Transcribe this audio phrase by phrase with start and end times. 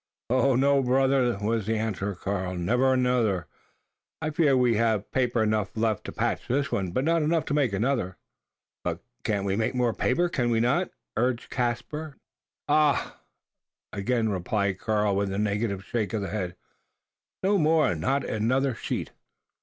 [0.31, 3.45] "No, brother," was the answer of Karl; "never another,
[4.19, 4.57] I fear.
[4.57, 8.17] We have paper enough left to patch this one; but not enough to make another."
[8.83, 12.17] "But we can make more paper, can we not?" urged Caspar,
[12.67, 12.67] interrogatively.
[13.13, 13.19] "Ah!"
[13.93, 16.55] again replied Karl, with a negative shake of the head,
[17.43, 19.11] "no more not another sheet!"